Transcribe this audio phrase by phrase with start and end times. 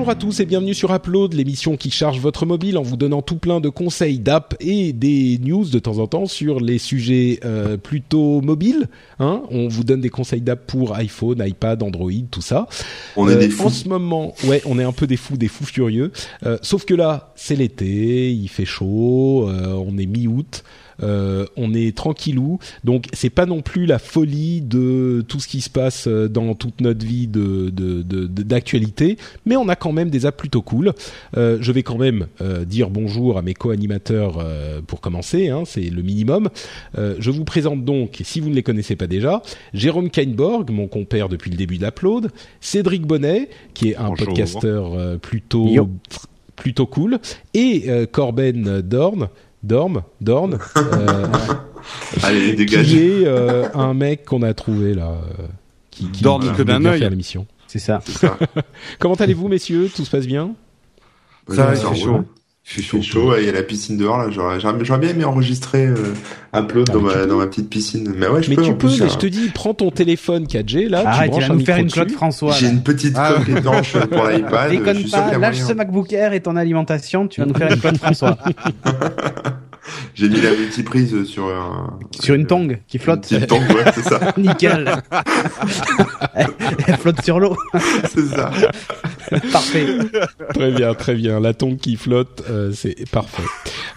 [0.00, 3.20] Bonjour à tous et bienvenue sur Upload, l'émission qui charge votre mobile en vous donnant
[3.20, 7.38] tout plein de conseils d'app et des news de temps en temps sur les sujets
[7.44, 8.88] euh, plutôt mobiles.
[9.18, 12.66] Hein on vous donne des conseils d'app pour iPhone, iPad, Android, tout ça.
[13.14, 13.66] On est des fous.
[13.66, 16.12] En ce moment, ouais, on est un peu des fous, des fous furieux.
[16.46, 20.64] Euh, sauf que là, c'est l'été, il fait chaud, euh, on est mi-août.
[21.02, 25.60] Euh, on est tranquillou, donc c'est pas non plus la folie de tout ce qui
[25.60, 30.26] se passe euh, dans toute notre vie de d'actualité, mais on a quand même des
[30.26, 30.92] apps plutôt cool.
[31.36, 32.26] Euh, je vais quand même
[32.66, 34.44] dire bonjour à mes co-animateurs
[34.86, 36.48] pour commencer, hein, c'est le minimum.
[36.96, 39.42] je vous présente donc, si vous ne les connaissez pas déjà,
[39.74, 45.18] Jérôme Kainborg, mon compère depuis le début de l'upload, Cédric Bonnet, qui est un podcasteur
[45.18, 45.88] plutôt
[46.56, 47.18] plutôt cool,
[47.54, 49.28] et Corben Dorn
[49.62, 51.26] Dorme, Dorn, euh,
[52.22, 52.86] Allez, dégage.
[52.86, 55.08] qui est euh, un mec qu'on a trouvé là,
[55.38, 55.46] euh,
[55.90, 57.00] qui, qui, Dorme que d'un œil.
[57.00, 57.46] l'émission.
[57.66, 58.00] C'est ça.
[58.06, 58.38] ça.
[58.98, 59.90] Comment allez-vous, messieurs?
[59.94, 60.54] Tout se passe bien?
[61.48, 61.96] Ça, fait roule.
[61.96, 62.24] chaud.
[62.76, 64.28] Il fait chaud, ouais, il y a la piscine dehors là.
[64.30, 66.14] J'aurais bien aimé enregistrer euh,
[66.54, 68.12] Upload Ah, dans, mais tu ma, dans ma petite piscine.
[68.16, 68.62] Mais ouais, je Mais peux.
[68.62, 71.06] tu en peux, plus, mais j'ai je te dis, prends ton téléphone 4G là, tu
[71.08, 72.10] Arrête, il branches va un nous faire une Claude.
[72.12, 72.52] François.
[72.52, 73.34] J'ai une petite Ah.
[73.36, 74.70] coque étanche pour l'iPad.
[74.72, 77.72] je Déconne suis pas, lâche ce MacBook Air et ton alimentation, tu vas nous faire
[77.72, 78.38] une Claude François.
[80.14, 81.98] J'ai mis la multiprise sur un...
[82.20, 83.30] Sur une tongue qui flotte.
[83.30, 84.32] Une petite tongue, ouais, c'est ça.
[84.36, 84.90] Nickel.
[86.34, 86.46] elle,
[86.86, 87.56] elle flotte sur l'eau.
[88.12, 88.50] C'est ça.
[89.52, 89.86] Parfait.
[90.54, 91.40] Très bien, très bien.
[91.40, 93.42] La tongue qui flotte, euh, c'est parfait.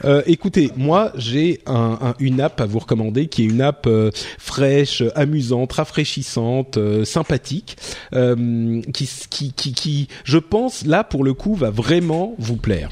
[0.06, 3.86] Euh, écoutez, moi j'ai un, un- une app à vous recommander qui est une app
[3.88, 7.78] euh, fraîche, amusante, rafraîchissante, euh, sympathique,
[8.14, 12.90] euh, qui, qui, qui, qui, je pense, là pour le coup, va vraiment vous plaire.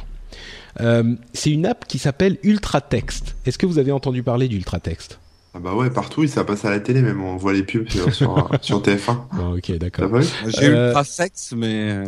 [0.79, 3.35] Euh, c'est une app qui s'appelle Ultratext.
[3.45, 5.19] Est-ce que vous avez entendu parler d'Ultratext?
[5.53, 7.21] Ah bah ouais, partout, ça passe à la télé même.
[7.21, 9.17] On voit les pubs sur, sur, sur TF1.
[9.33, 10.21] Bon, Ok, T'as d'accord.
[10.47, 12.05] J'ai Euh, ultra sexe, mais euh,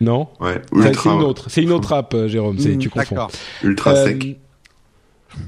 [0.00, 1.50] Non, Ouais, Ça, c'est ultra, une autre.
[1.50, 2.58] C'est une autre app, euh, Jérôme.
[2.58, 3.14] C'est hmm, tu confonds.
[3.16, 3.30] D'accord.
[3.62, 4.38] ultra Euh, sec.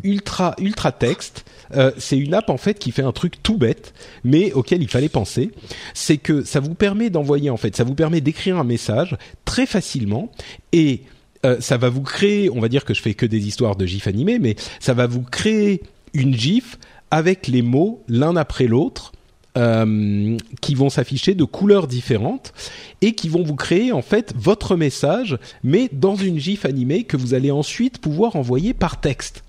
[0.05, 3.95] Ultra Ultra Text, euh, c'est une app en fait qui fait un truc tout bête,
[4.23, 5.51] mais auquel il fallait penser.
[5.95, 9.65] C'est que ça vous permet d'envoyer en fait, ça vous permet d'écrire un message très
[9.65, 10.31] facilement
[10.73, 11.03] et
[11.45, 13.87] euh, ça va vous créer, on va dire que je fais que des histoires de
[13.87, 15.83] gifs animés, mais ça va vous créer
[16.15, 16.79] une gif
[17.11, 19.13] avec les mots l'un après l'autre.
[19.57, 22.53] euh, qui vont s'afficher de couleurs différentes
[23.01, 27.17] et qui vont vous créer en fait votre message mais dans une gif animée que
[27.17, 29.43] vous allez ensuite pouvoir envoyer par texte.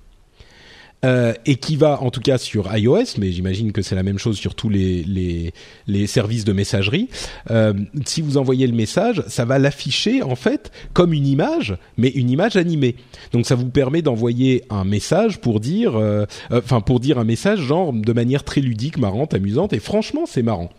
[1.05, 4.17] Euh, et qui va en tout cas sur iOS, mais j'imagine que c'est la même
[4.19, 5.53] chose sur tous les les,
[5.87, 7.07] les services de messagerie.
[7.51, 7.73] Euh,
[8.05, 12.29] si vous envoyez le message, ça va l'afficher en fait comme une image, mais une
[12.29, 12.95] image animée.
[13.31, 17.23] Donc ça vous permet d'envoyer un message pour dire, euh, euh, enfin pour dire un
[17.23, 19.71] message genre de manière très ludique, marrante, amusante.
[19.71, 20.69] Et franchement, c'est marrant.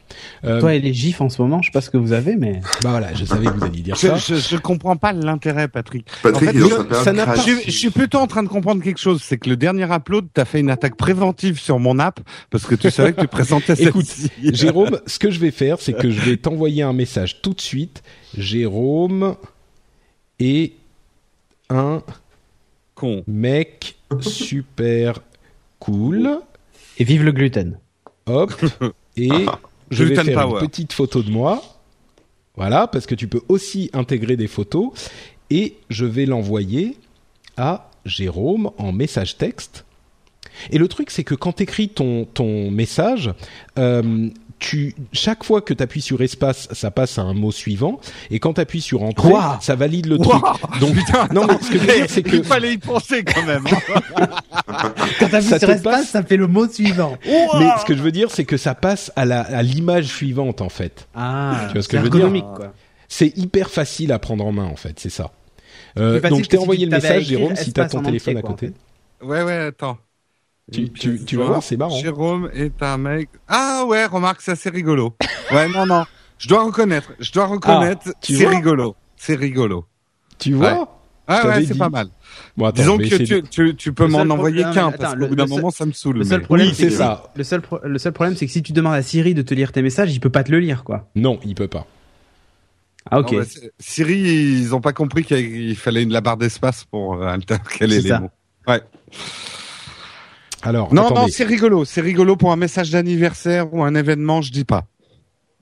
[0.45, 2.37] Euh, Toi et les gifs en ce moment, je sais pas ce que vous avez,
[2.37, 4.17] mais Bah voilà, je savais que vous alliez dire Je, ça.
[4.17, 6.07] je, je comprends pas l'intérêt, Patrick.
[6.23, 7.37] Patrick, en fait, il est en je- train de faire ça pas-.
[7.37, 10.29] Je, je suis plutôt en train de comprendre quelque chose, c'est que le dernier upload,
[10.35, 13.75] t'as fait une attaque préventive sur mon app parce que tu savais que tu présentais
[13.75, 14.55] Écoute, celle-ci.
[14.55, 17.61] Jérôme, ce que je vais faire, c'est que je vais t'envoyer un message tout de
[17.61, 18.03] suite.
[18.37, 19.37] Jérôme
[20.39, 20.73] est
[21.69, 22.03] un
[22.95, 23.23] con.
[23.27, 25.21] mec super
[25.79, 26.41] cool.
[26.99, 27.79] et vive le gluten.
[28.27, 28.53] Hop.
[29.17, 29.31] Et
[29.91, 30.61] je vais faire power.
[30.61, 31.63] une petite photo de moi.
[32.57, 34.93] Voilà, parce que tu peux aussi intégrer des photos.
[35.51, 36.97] Et je vais l'envoyer
[37.57, 39.85] à Jérôme en message texte.
[40.71, 43.33] Et le truc, c'est que quand tu écris ton, ton message,
[43.79, 44.29] euh,
[44.59, 47.99] tu, chaque fois que tu appuies sur espace, ça passe à un mot suivant.
[48.31, 50.59] Et quand tu appuies sur entrée, ça valide le Ouah.
[50.59, 50.81] truc.
[50.81, 50.95] Donc,
[51.33, 53.65] non, mais ce que je veux dire, c'est que Il fallait y penser quand même.
[55.19, 57.17] Quand t'as vu Ça sur espace, passe ça fait le mot suivant.
[57.25, 60.61] Mais ce que je veux dire, c'est que ça passe à la à l'image suivante
[60.61, 61.09] en fait.
[61.15, 62.73] Ah, Tu vois ce que c'est je veux dire quoi.
[63.09, 65.33] C'est hyper facile à prendre en main en fait, c'est ça.
[65.99, 68.51] Euh, donc je t'ai envoyé tu le message, Jérôme, si t'as ton téléphone à quoi,
[68.51, 68.67] en côté.
[69.21, 69.27] fait.
[69.27, 69.99] ouais, ouais, attends.
[70.73, 70.91] Tu,
[71.25, 71.99] tu, vas voir, c'est marrant.
[71.99, 73.29] Jérôme est un mec.
[73.49, 75.15] Ah ouais, remarque, c'est assez rigolo.
[75.53, 76.05] Ouais, non, non.
[76.39, 77.13] Je dois reconnaître.
[77.19, 78.13] Je dois reconnaître.
[78.21, 78.95] tu c'est rigolo.
[79.17, 79.85] C'est rigolo.
[80.39, 80.97] Tu vois
[81.27, 81.79] Ah ouais, c'est dit.
[81.79, 82.09] pas mal.
[82.57, 85.29] Bon, attends, Disons que tu, tu, tu peux m'en envoyer problème- qu'un, parce le- qu'au
[85.31, 86.19] bout d'un moment, ça me saoule.
[86.19, 87.31] Le seul mais- problème, Oui, c'est c'est que ça.
[87.37, 89.53] Le seul, pro- le seul problème, c'est que si tu demandes à Siri de te
[89.55, 91.09] lire tes messages, il peut pas te le lire, quoi.
[91.17, 91.87] Non, il peut pas.
[93.11, 93.33] Ah, ok.
[93.33, 97.15] Non, bah, c'est- Siri, ils ont pas compris qu'il fallait une la barre d'espace pour
[97.23, 98.21] euh, intercaler C'est les ça.
[98.21, 98.31] mots.
[98.69, 98.81] Ouais.
[100.63, 101.85] Alors, Non, non, c'est rigolo.
[101.85, 104.85] C'est rigolo pour un message d'anniversaire ou un événement, je dis pas.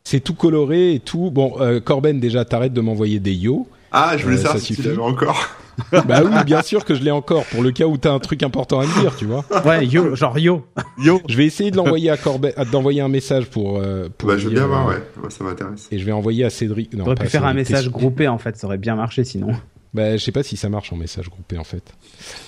[0.05, 1.31] c'est tout coloré et tout.
[1.31, 3.69] Bon, euh, Corben, déjà, t'arrêtes de m'envoyer des yo.
[3.93, 4.89] Ah, je voulais Euh, savoir ça si tu suffit.
[4.89, 5.39] l'avais encore.
[6.07, 8.43] bah oui, bien sûr que je l'ai encore pour le cas où t'as un truc
[8.43, 9.45] important à me dire, tu vois.
[9.65, 10.65] Ouais, yo, genre yo.
[10.99, 11.21] Yo.
[11.29, 13.79] Je vais essayer de l'envoyer à Corben, d'envoyer un message pour.
[13.79, 15.03] euh, pour Bah, je veux bien voir, euh, ouais.
[15.23, 15.87] Ouais, ça m'intéresse.
[15.93, 16.93] Et je vais envoyer à Cédric.
[16.95, 18.57] Non, T'aurais pu faire un message groupé, en fait.
[18.57, 19.53] Ça aurait bien marché, sinon.
[19.95, 21.83] Bah, je sais pas si ça marche en message groupé en fait.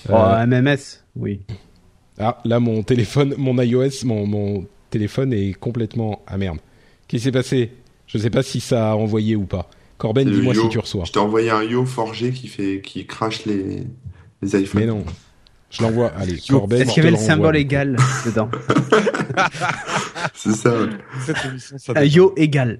[0.09, 0.77] Oh, Euh, MMS,
[1.15, 1.41] oui.
[2.21, 6.21] Ah, là, mon téléphone, mon iOS, mon, mon téléphone est complètement.
[6.27, 6.57] Ah merde.
[7.07, 7.71] Qu'est-ce qui s'est passé?
[8.07, 9.69] Je sais pas si ça a envoyé ou pas.
[9.97, 11.05] Corben, dis-moi si tu reçois.
[11.05, 13.83] Je t'ai envoyé un yo forgé qui fait, qui crache les,
[14.41, 14.81] les iPhones.
[14.81, 15.03] Mais non.
[15.69, 16.11] Je l'envoie.
[16.17, 16.37] Allez.
[16.49, 16.81] Corben.
[16.81, 18.49] Est-ce qu'il y avait le symbole égal dedans?
[20.33, 20.89] C'est ça, ouais.
[21.25, 22.79] Cette émission, ça Euh, Yo égal.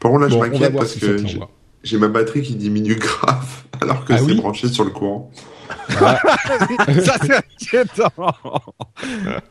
[0.00, 1.16] Par contre, là, Bon, je m'inquiète parce si que
[1.82, 3.46] j'ai- ma batterie qui diminue grave
[3.80, 5.30] alors que Ah c'est oui branché sur le courant.
[5.88, 8.12] ça c'est inquiétant.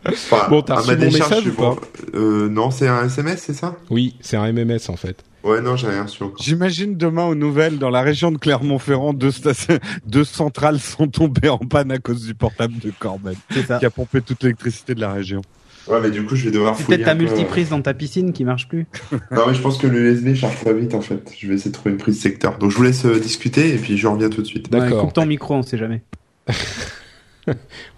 [0.06, 1.76] Enfin, Bon, t'as reçu ma décharge, message ou pas.
[2.14, 3.76] Euh, non, c'est un SMS, c'est ça?
[3.90, 5.24] Oui, c'est un MMS en fait.
[5.44, 6.42] Ouais, non, j'ai rien reçu encore.
[6.42, 11.50] J'imagine demain aux nouvelles, dans la région de Clermont-Ferrand, deux, stations- deux centrales sont tombées
[11.50, 13.36] en panne à cause du portable de Corben,
[13.80, 15.42] qui a pompé toute l'électricité de la région.
[15.88, 16.98] Ouais, mais du coup, je vais devoir C'est fouiller.
[17.00, 18.86] peut-être ta multiprise dans ta piscine qui marche plus.
[19.32, 21.32] Non, mais je pense que le USB charge pas vite en fait.
[21.38, 22.58] Je vais essayer de trouver une prise secteur.
[22.60, 24.72] Donc, je vous laisse euh, discuter et puis je reviens tout de suite.
[24.72, 24.98] D'accord.
[24.98, 26.02] Ouais, coupe ton micro, on sait jamais.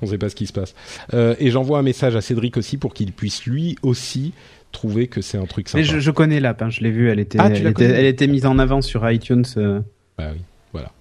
[0.01, 0.74] On sait pas ce qui se passe.
[1.13, 4.31] Euh, et j'envoie un message à Cédric aussi pour qu'il puisse lui aussi
[4.71, 5.80] trouver que c'est un truc sympa.
[5.80, 7.83] Mais je, je connais l'app, hein, je l'ai vu, elle était, Ah, tu elle, était,
[7.85, 9.44] elle était mise en avant sur iTunes.
[9.57, 9.81] euh.
[10.18, 10.41] Bah oui,
[10.71, 10.91] voilà.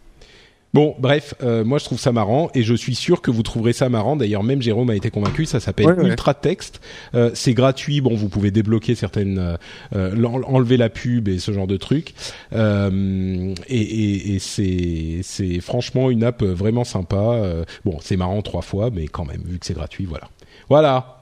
[0.74, 3.74] Bon, bref, euh, moi je trouve ça marrant et je suis sûr que vous trouverez
[3.74, 4.16] ça marrant.
[4.16, 5.44] D'ailleurs, même Jérôme a été convaincu.
[5.44, 6.08] Ça s'appelle Ouais, ouais.
[6.08, 6.80] Ultra Text.
[7.14, 8.00] Euh, c'est gratuit.
[8.00, 9.56] Bon, vous pouvez débloquer certaines, euh,
[9.94, 12.14] euh, enlever la pub et ce genre de trucs.
[12.54, 17.16] Euh, et et, et c'est c'est franchement une app vraiment sympa.
[17.16, 20.28] Euh, bon, c'est marrant trois fois, mais quand même, vu que c'est gratuit, voilà.
[20.68, 21.18] Voilà.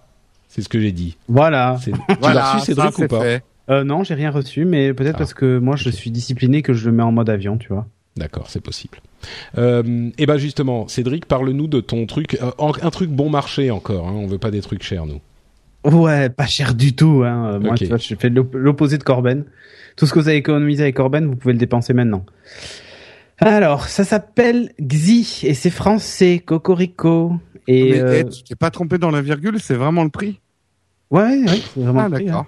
[0.48, 1.16] C'est ce que j'ai dit.
[1.28, 1.76] Voilà.
[1.82, 3.24] C'est- Tu l'as reçu, Cédric, ou pas?
[3.68, 6.72] Euh, non, j'ai rien reçu, mais peut-être Ah, parce que moi je suis discipliné que
[6.72, 7.86] je le mets en mode avion, tu vois.
[8.16, 8.98] D'accord, c'est possible.
[9.58, 14.08] Euh, et ben justement, Cédric, parle-nous de ton truc, euh, un truc bon marché encore.
[14.08, 15.20] Hein, on veut pas des trucs chers, nous.
[15.84, 17.22] Ouais, pas cher du tout.
[17.24, 17.52] Hein.
[17.54, 19.44] Euh, Moi, tu vois, je fais l'op- l'opposé de Corben.
[19.96, 22.24] Tout ce que vous avez économisé avec Corben, vous pouvez le dépenser maintenant.
[23.38, 27.32] Alors, ça s'appelle Xi et c'est français, Cocorico.
[27.66, 30.40] Et Mais euh, eh, tu t'es pas trompé dans la virgule, c'est vraiment le prix.
[31.10, 32.46] ouais, ouais, c'est vraiment Ah le prix, hein.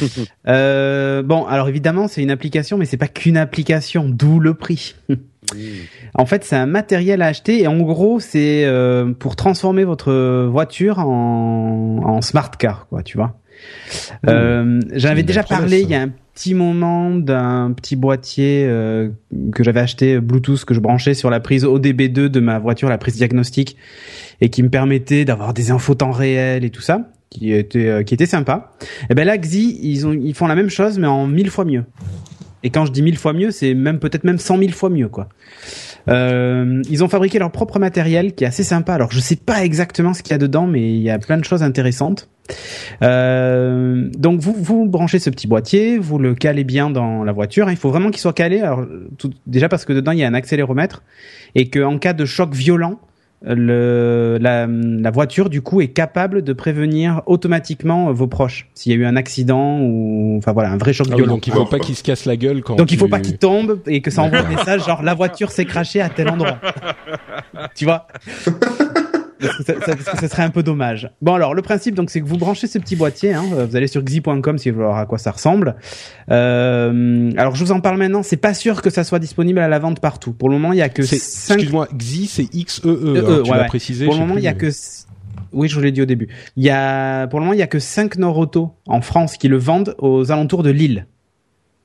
[0.48, 4.94] Euh, bon, alors évidemment, c'est une application, mais c'est pas qu'une application, d'où le prix.
[6.14, 10.46] en fait, c'est un matériel à acheter et en gros, c'est euh, pour transformer votre
[10.46, 13.40] voiture en, en smart car, quoi, tu vois.
[14.26, 15.84] Euh, J'avais une déjà promesse, parlé ça.
[15.84, 19.08] il y a un petit moment d'un petit boîtier euh,
[19.52, 22.98] que j'avais acheté Bluetooth que je branchais sur la prise ODB2 de ma voiture, la
[22.98, 23.76] prise diagnostique,
[24.40, 28.02] et qui me permettait d'avoir des infos temps réel et tout ça, qui était euh,
[28.02, 28.72] qui était sympa.
[29.10, 31.64] Et ben là, Xi, ils ont ils font la même chose mais en mille fois
[31.64, 31.84] mieux.
[32.62, 35.08] Et quand je dis mille fois mieux, c'est même peut-être même cent mille fois mieux
[35.08, 35.28] quoi.
[36.08, 38.94] Euh, ils ont fabriqué leur propre matériel qui est assez sympa.
[38.94, 41.36] Alors je sais pas exactement ce qu'il y a dedans, mais il y a plein
[41.36, 42.28] de choses intéressantes.
[43.02, 47.70] Euh, donc vous vous branchez ce petit boîtier, vous le calez bien dans la voiture.
[47.70, 48.60] Il faut vraiment qu'il soit calé.
[48.60, 48.86] Alors
[49.46, 51.02] déjà parce que dedans il y a un accéléromètre
[51.54, 53.00] et que en cas de choc violent,
[53.42, 58.94] le, la, la voiture du coup est capable de prévenir automatiquement vos proches s'il y
[58.94, 61.34] a eu un accident ou enfin voilà un vrai choc Ah oui, violent.
[61.34, 62.76] donc il faut pas qu'il se casse la gueule quand.
[62.76, 65.14] Donc il faut tu- pas qu'il tombe et que ça envoie un message genre la
[65.14, 66.58] voiture s'est crachée à tel endroit.
[67.74, 68.06] tu vois?
[69.40, 71.10] ça serait un peu dommage.
[71.22, 73.86] Bon alors le principe donc c'est que vous branchez ce petit boîtier, hein, vous allez
[73.86, 75.76] sur xi.com si vous voulez voir à quoi ça ressemble.
[76.30, 79.68] Euh, alors je vous en parle maintenant, c'est pas sûr que ça soit disponible à
[79.68, 80.32] la vente partout.
[80.32, 82.90] Pour le moment il y a que C'est- 5 Excuse-moi, Xi, c'est X E E.
[82.90, 84.04] Euh, hein, euh, tu ouais, précisé.
[84.06, 84.70] Pour le moment, il y a que
[85.52, 86.28] oui, je vous l'ai dit au début.
[86.56, 89.48] Il y a pour le moment, il y a que 5 Nord-Auto en France qui
[89.48, 91.06] le vendent aux alentours de Lille.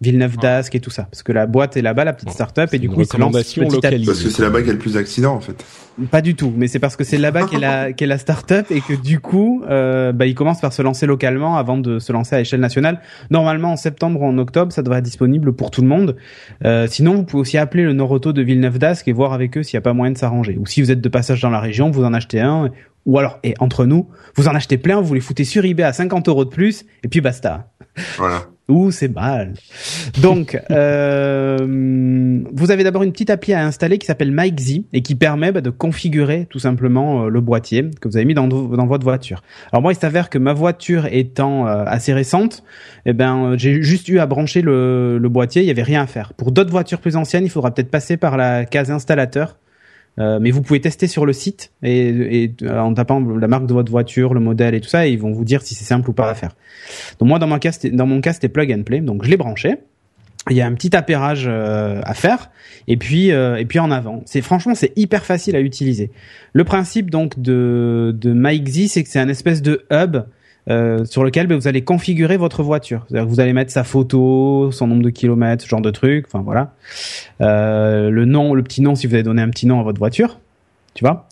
[0.01, 2.79] Villeneuve d'Ascq et tout ça parce que la boîte est là-bas la petite start-up et
[2.79, 4.05] du coup ils se lancent petit à petit.
[4.05, 5.63] Parce que c'est là-bas qu'il y a le plus d'accidents en fait.
[6.09, 8.81] Pas du tout, mais c'est parce que c'est là-bas qu'est la qu'est la start-up et
[8.81, 12.35] que du coup, euh, bah, ils commencent par se lancer localement avant de se lancer
[12.35, 13.01] à échelle nationale.
[13.29, 16.15] Normalement, en septembre ou en octobre, ça devrait être disponible pour tout le monde.
[16.65, 19.63] Euh, sinon, vous pouvez aussi appeler le Nord-Auto de Villeneuve d'Ascq et voir avec eux
[19.63, 20.57] s'il n'y a pas moyen de s'arranger.
[20.57, 22.71] Ou si vous êtes de passage dans la région, vous en achetez un.
[23.05, 25.93] Ou alors, et entre nous, vous en achetez plein, vous les foutez sur eBay à
[25.93, 27.71] 50 euros de plus, et puis basta.
[28.17, 28.45] Voilà.
[28.71, 29.53] Ouh, c'est mal.
[30.21, 31.57] Donc, euh,
[32.53, 35.59] vous avez d'abord une petite appli à installer qui s'appelle MikeZ et qui permet bah,
[35.59, 39.43] de configurer tout simplement euh, le boîtier que vous avez mis dans, votre voiture.
[39.73, 42.63] Alors moi, il s'avère que ma voiture étant euh, assez récente,
[43.05, 45.61] eh ben, j'ai juste eu à brancher le, boîtier.
[45.63, 46.33] Il y avait rien à faire.
[46.33, 49.57] Pour d'autres voitures plus anciennes, il faudra peut-être passer par la case installateur.
[50.19, 53.73] Euh, mais vous pouvez tester sur le site et, et en tapant la marque de
[53.73, 56.09] votre voiture, le modèle et tout ça, et ils vont vous dire si c'est simple
[56.09, 56.55] ou pas à faire.
[57.19, 58.99] Donc moi dans mon cas, dans mon cas, c'était plug and play.
[58.99, 59.77] Donc je l'ai branché.
[60.49, 62.49] Il y a un petit appairage euh, à faire
[62.87, 64.23] et puis euh, et puis en avant.
[64.25, 66.11] C'est franchement c'est hyper facile à utiliser.
[66.53, 70.17] Le principe donc de de MyXy, c'est que c'est un espèce de hub
[70.69, 73.05] euh, sur lequel ben, vous allez configurer votre voiture.
[73.07, 76.25] C'est-à-dire que vous allez mettre sa photo, son nombre de kilomètres, ce genre de truc.
[76.27, 76.73] Enfin voilà.
[77.41, 79.99] Euh, le nom, le petit nom si vous avez donné un petit nom à votre
[79.99, 80.39] voiture.
[80.93, 81.27] Tu vois.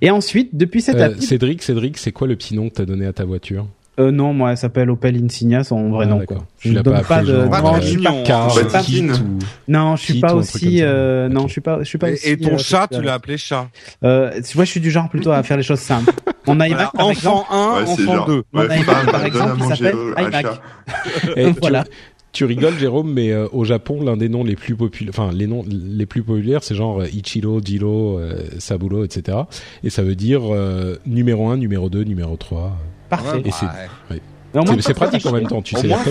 [0.00, 2.86] Et ensuite, depuis cette Euh, appli, Cédric, Cédric, c'est quoi le petit nom que t'as
[2.86, 3.66] donné à ta voiture?
[3.98, 6.24] Euh, non, moi, elle s'appelle Opel Insignia, son vrai Ah, nom.
[6.26, 6.38] Quoi.
[6.58, 7.26] Tu Je ne donne pas pas de.
[7.42, 8.12] genre, Pas Non, je suis pas.
[8.24, 9.12] Car, Bah, Kit Tine.
[9.12, 9.38] ou...
[9.68, 10.78] Non, je suis Kit pas aussi.
[10.82, 11.78] Euh, non, je suis pas.
[11.80, 12.28] Je suis pas Et, aussi.
[12.30, 13.68] et ton euh, chat, tu l'as appelé chat.
[14.02, 16.12] Euh, moi, je suis du genre plutôt à faire les choses simples.
[16.46, 17.36] On a Voilà, iMac, par exemple.
[17.50, 18.26] enfant 1, Ouais, enfant genre.
[18.26, 18.42] 2.
[18.52, 20.46] Mon Ouais, iMac, femme, par exemple, manger s'appelle iMac.
[21.36, 21.84] Eh, tu- Voilà.
[22.32, 25.46] Tu rigoles, Jérôme, mais euh, au Japon, l'un des noms les plus populaires, enfin les
[25.46, 29.38] noms les plus populaires, c'est genre euh, Ichiro, Jiro, euh, Sabulo, etc.
[29.84, 32.76] Et ça veut dire euh, numéro 1, numéro 2, numéro 3.
[33.22, 33.42] Parfait.
[33.50, 36.04] C'est- pratique en même temps, tu Au sais les moins.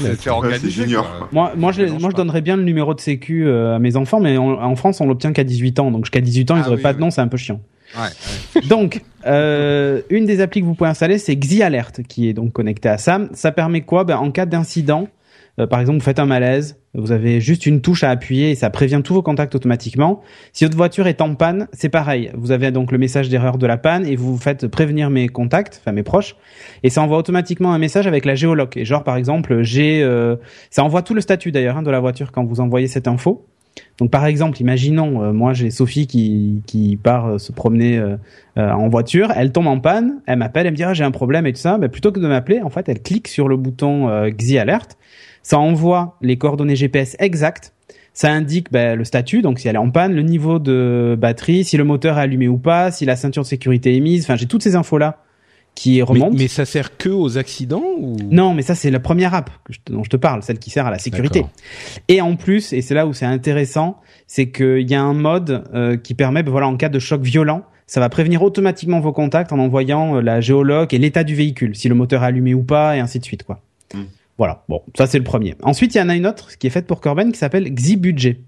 [1.32, 4.20] Moi, moi, je, moi, je donnerais bien le numéro de sécu euh, à mes enfants,
[4.20, 5.92] mais en, en France, on l'obtient qu'à 18 ans.
[5.92, 7.04] Donc, jusqu'à 18 ans, ils Ah n'auraient oui, pas de oui.
[7.06, 7.62] nom, c'est un peu chiant.
[7.96, 8.02] Ouais,
[8.56, 8.62] ouais.
[8.68, 12.52] Donc, euh, une des applis que vous pouvez installer, c'est Xi Alert, qui est donc
[12.52, 13.22] connecté à ça.
[13.34, 14.04] Ça permet quoi?
[14.04, 15.08] Ben, En cas d'incident,
[15.60, 18.56] euh, par exemple, vous faites un malaise, vous avez juste une touche à appuyer et
[18.56, 20.22] ça prévient tous vos contacts automatiquement.
[20.52, 22.32] Si votre voiture est en panne, c'est pareil.
[22.36, 25.80] Vous avez donc le message d'erreur de la panne et vous faites prévenir mes contacts,
[25.82, 26.36] enfin mes proches,
[26.84, 28.78] et ça envoie automatiquement un message avec la géoloc.
[28.78, 30.36] Et genre, par exemple, j'ai, euh,
[30.70, 33.46] ça envoie tout le statut d'ailleurs hein, de la voiture quand vous envoyez cette info.
[33.98, 38.18] Donc par exemple, imaginons, euh, moi j'ai Sophie qui, qui part euh, se promener euh,
[38.58, 41.12] euh, en voiture, elle tombe en panne, elle m'appelle, elle me dit ah, j'ai un
[41.12, 43.58] problème et tout ça, mais plutôt que de m'appeler, en fait, elle clique sur le
[43.58, 44.98] bouton euh, Xi Alert,
[45.44, 47.74] ça envoie les coordonnées GPS exactes,
[48.14, 51.64] ça indique ben, le statut, donc si elle est en panne, le niveau de batterie,
[51.64, 54.36] si le moteur est allumé ou pas, si la ceinture de sécurité est mise, enfin
[54.36, 55.20] j'ai toutes ces infos là
[55.76, 56.36] qui Mais, remontent.
[56.38, 58.16] mais ça sert que aux accidents ou?
[58.30, 60.70] Non, mais ça c'est la première app que je dont je te parle, celle qui
[60.70, 61.46] sert à la sécurité.
[62.08, 65.64] Et en plus, et c'est là où c'est intéressant, c'est qu'il y a un mode
[65.74, 69.12] euh, qui permet, ben voilà, en cas de choc violent, ça va prévenir automatiquement vos
[69.12, 72.54] contacts en envoyant euh, la géoloc et l'état du véhicule, si le moteur est allumé
[72.54, 73.60] ou pas, et ainsi de suite, quoi.
[73.94, 74.04] Mm.
[74.38, 75.56] Voilà, bon, ça c'est le premier.
[75.62, 77.98] Ensuite, il y en a une autre qui est faite pour Corben qui s'appelle Xi
[77.98, 78.40] Budget.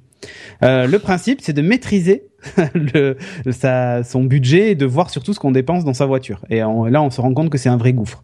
[0.64, 2.24] Euh, le principe, c'est de maîtriser
[2.74, 3.18] le,
[3.52, 6.42] sa, son budget et de voir surtout ce qu'on dépense dans sa voiture.
[6.50, 8.24] Et là, on se rend compte que c'est un vrai gouffre.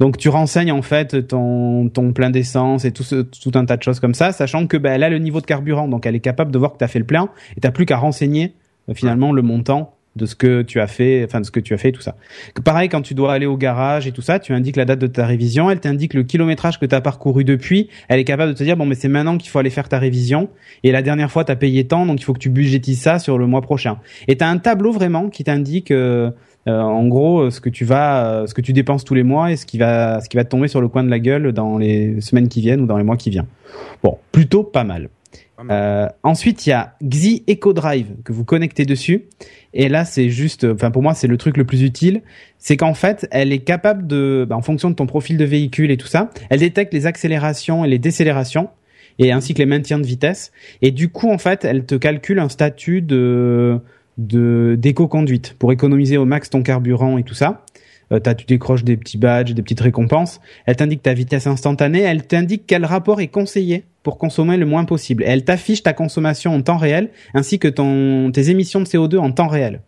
[0.00, 3.76] Donc, tu renseignes en fait ton, ton plein d'essence et tout, ce, tout un tas
[3.76, 6.14] de choses comme ça, sachant que ben, elle a le niveau de carburant, donc elle
[6.14, 8.54] est capable de voir que tu as fait le plein et t'as plus qu'à renseigner
[8.88, 11.74] euh, finalement le montant de ce que tu as fait, enfin de ce que tu
[11.74, 12.16] as fait, tout ça.
[12.54, 14.98] Que pareil, quand tu dois aller au garage et tout ça, tu indiques la date
[14.98, 18.52] de ta révision, elle t'indique le kilométrage que tu as parcouru depuis, elle est capable
[18.52, 20.48] de te dire bon mais c'est maintenant qu'il faut aller faire ta révision
[20.82, 23.18] et la dernière fois tu as payé tant donc il faut que tu budgétises ça
[23.18, 23.98] sur le mois prochain.
[24.28, 26.30] Et tu as un tableau vraiment qui t'indique euh,
[26.68, 29.50] euh, en gros ce que tu vas euh, ce que tu dépenses tous les mois
[29.50, 31.52] et ce qui va ce qui va te tomber sur le coin de la gueule
[31.52, 33.48] dans les semaines qui viennent ou dans les mois qui viennent.
[34.02, 35.08] Bon, plutôt pas mal.
[35.56, 35.76] Pas mal.
[35.76, 39.24] Euh, ensuite, il y a Xi Eco Drive que vous connectez dessus.
[39.74, 42.22] Et là, c'est juste, enfin pour moi, c'est le truc le plus utile.
[42.58, 45.90] C'est qu'en fait, elle est capable de, bah, en fonction de ton profil de véhicule
[45.90, 48.70] et tout ça, elle détecte les accélérations et les décélérations
[49.18, 50.52] et ainsi que les maintiens de vitesse.
[50.80, 53.80] Et du coup, en fait, elle te calcule un statut de
[54.18, 57.64] de d'éco-conduite pour économiser au max ton carburant et tout ça.
[58.12, 60.40] Euh, tu décroches des petits badges, des petites récompenses.
[60.66, 62.02] Elle t'indique ta vitesse instantanée.
[62.02, 65.22] Elle t'indique quel rapport est conseillé pour consommer le moins possible.
[65.22, 69.18] Et elle t'affiche ta consommation en temps réel ainsi que ton tes émissions de CO2
[69.18, 69.80] en temps réel.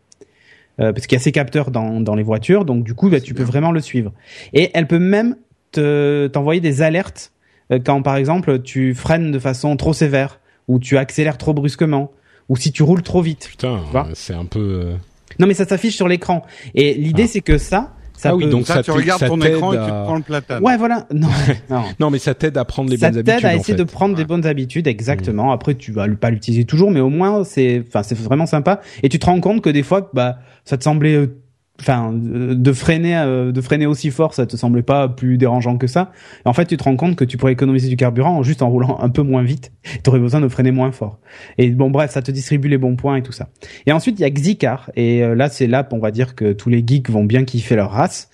[0.80, 3.20] Euh, parce qu'il y a ces capteurs dans, dans les voitures, donc du coup, bah,
[3.20, 4.12] tu peux vraiment le suivre.
[4.52, 5.36] Et elle peut même
[5.70, 7.32] te t'envoyer des alertes
[7.72, 12.10] euh, quand, par exemple, tu freines de façon trop sévère ou tu accélères trop brusquement
[12.48, 13.46] ou si tu roules trop vite.
[13.48, 13.80] Putain,
[14.14, 14.58] c'est un peu.
[14.84, 14.94] euh,
[15.38, 16.44] Non, mais ça s'affiche sur l'écran.
[16.74, 17.28] Et l'idée, Ah.
[17.28, 17.94] c'est que ça,
[18.24, 19.76] ça Ah oui, peut- donc Ça, ça tu t'aide- regardes ça ton t'aide écran et
[19.76, 20.62] tu à- te prends le platane.
[20.64, 21.06] Ouais, voilà.
[21.14, 21.28] Non,
[21.70, 21.82] non.
[22.00, 23.46] Non, mais ça t'aide à prendre les ça bonnes t'aide habitudes.
[23.46, 23.84] à en essayer fait.
[23.84, 25.52] de prendre des bonnes habitudes, exactement.
[25.52, 28.80] Après, tu vas pas l'utiliser toujours, mais au moins, c'est, enfin, c'est vraiment sympa.
[29.02, 31.36] Et tu te rends compte que des fois, bah, ça te semblait, euh,
[31.80, 35.86] enfin, de freiner, euh, de freiner aussi fort, ça te semblait pas plus dérangeant que
[35.86, 36.12] ça.
[36.44, 38.98] En fait, tu te rends compte que tu pourrais économiser du carburant juste en roulant
[39.00, 39.72] un peu moins vite.
[40.04, 41.18] Tu aurais besoin de freiner moins fort.
[41.58, 43.48] Et bon, bref, ça te distribue les bons points et tout ça.
[43.86, 44.90] Et ensuite, il y a Xicar.
[44.96, 47.76] Et euh, là, c'est l'app, on va dire que tous les geeks vont bien kiffer
[47.76, 48.28] leur race.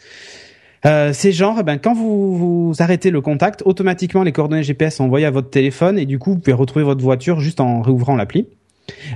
[0.86, 4.96] Euh, c'est genre, eh ben, quand vous, vous arrêtez le contact, automatiquement les coordonnées GPS
[4.96, 7.82] sont envoyées à votre téléphone et du coup, vous pouvez retrouver votre voiture juste en
[7.82, 8.46] réouvrant l'appli.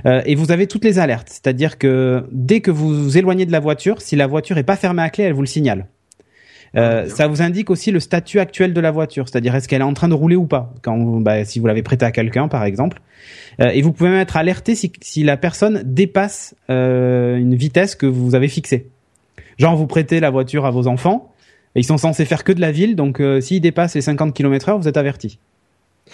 [0.05, 3.51] Euh, et vous avez toutes les alertes, c'est-à-dire que dès que vous vous éloignez de
[3.51, 5.87] la voiture, si la voiture est pas fermée à clé, elle vous le signale.
[6.75, 9.85] Euh, ça vous indique aussi le statut actuel de la voiture, c'est-à-dire est-ce qu'elle est
[9.85, 12.65] en train de rouler ou pas, quand bah, si vous l'avez prêtée à quelqu'un par
[12.65, 13.01] exemple.
[13.61, 17.95] Euh, et vous pouvez même être alerté si, si la personne dépasse euh, une vitesse
[17.95, 18.89] que vous avez fixée.
[19.57, 21.31] Genre vous prêtez la voiture à vos enfants,
[21.75, 24.69] et ils sont censés faire que de la ville, donc s'ils dépassent les 50 km
[24.69, 25.39] heure, vous êtes averti.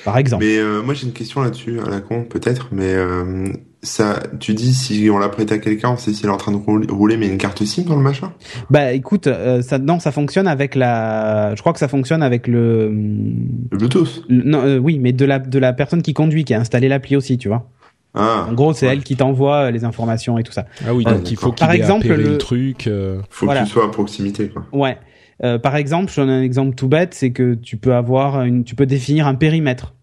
[0.05, 0.43] Par exemple.
[0.45, 3.49] Mais euh, moi j'ai une question là-dessus, à la con peut-être, mais euh,
[3.83, 6.51] ça, tu dis si on l'a prêté à quelqu'un, on sait s'il est en train
[6.53, 8.31] de roul- rouler, mais il y a une carte SIM dans le machin?
[8.69, 11.53] Bah écoute, euh, ça, non, ça fonctionne avec la.
[11.55, 12.89] Je crois que ça fonctionne avec le.
[12.89, 14.23] Le Bluetooth?
[14.29, 16.87] le- non, euh, oui, mais de la de la personne qui conduit, qui a installé
[16.87, 17.67] l'appli aussi, tu vois.
[18.13, 18.93] Ah, En gros, c'est ouais.
[18.93, 20.65] elle qui t'envoie les informations et tout ça.
[20.85, 22.87] Ah oui, donc il faut qu'il Par ait exemple, le- le truc.
[22.87, 23.61] euh, Faut Voilà.
[23.61, 24.65] que tu sois à proximité, quoi.
[24.73, 24.97] Ouais.
[25.43, 28.63] Euh, par exemple, je donne un exemple tout bête, c'est que tu peux avoir une,
[28.63, 29.95] tu peux définir un périmètre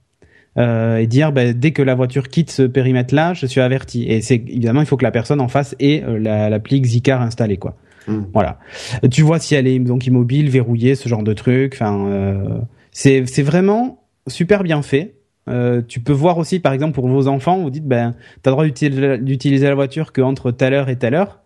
[0.58, 4.04] euh, et dire ben, dès que la voiture quitte ce périmètre-là, je suis averti.
[4.04, 7.22] Et c'est évidemment, il faut que la personne en face ait euh, la- l'appli Xicar
[7.22, 7.76] installée, quoi.
[8.08, 8.22] Hmm.
[8.32, 8.58] Voilà.
[9.04, 11.74] Euh, Tu vois si elle est donc immobile, verrouillée, ce genre de truc.
[11.74, 12.58] Enfin, euh,
[12.90, 15.14] c'est c'est vraiment super bien fait.
[15.48, 18.54] Euh, tu peux voir aussi, par exemple, pour vos enfants, vous dites, ben, t'as le
[18.54, 21.40] droit d'utiliser d'utiliser la voiture qu'entre telle heure et telle heure.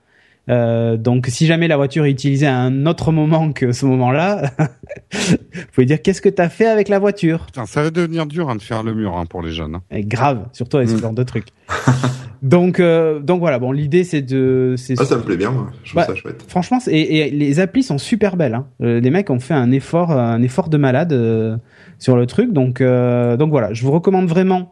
[0.50, 4.50] Euh, donc, si jamais la voiture est utilisée à un autre moment que ce moment-là,
[5.12, 5.36] vous
[5.72, 7.46] pouvez dire qu'est-ce que t'as fait avec la voiture?
[7.46, 9.76] Putain, ça va devenir dur hein, de faire le mur hein, pour les jeunes.
[9.76, 9.82] hein.
[9.90, 11.00] Et grave, surtout avec ce Mm.
[11.00, 11.46] genre de truc.
[12.42, 13.58] donc, euh, donc voilà.
[13.58, 15.70] Bon, l'idée c'est de, c'est Ah, ça me plaît bien, moi.
[15.84, 16.44] Je trouve Bah, ça chouette.
[16.48, 18.54] Franchement, et, et les applis sont super belles.
[18.54, 18.66] Hein.
[18.82, 21.56] Euh, les mecs ont fait un effort, un effort de malade euh,
[21.98, 22.52] sur le truc.
[22.52, 24.71] Donc, euh, donc voilà, je vous recommande vraiment